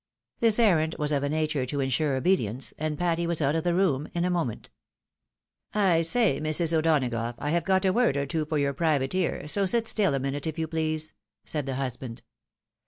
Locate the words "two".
8.25-8.45